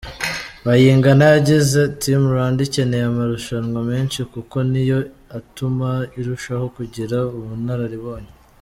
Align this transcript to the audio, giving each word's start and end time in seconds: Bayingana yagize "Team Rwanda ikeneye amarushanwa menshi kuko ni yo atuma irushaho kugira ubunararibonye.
Bayingana 0.65 1.23
yagize 1.35 1.79
"Team 2.01 2.21
Rwanda 2.31 2.59
ikeneye 2.67 3.05
amarushanwa 3.11 3.79
menshi 3.91 4.19
kuko 4.33 4.55
ni 4.71 4.81
yo 4.89 4.99
atuma 5.37 5.89
irushaho 6.19 6.65
kugira 6.77 7.17
ubunararibonye. 7.39 8.31